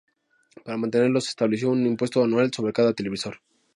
Para 0.65 0.77
mantenerlo 0.77 1.21
se 1.21 1.29
estableció 1.29 1.69
un 1.69 1.85
impuesto 1.85 2.23
anual 2.23 2.51
sobre 2.51 2.73
cada 2.73 2.91
televisor. 2.91 3.39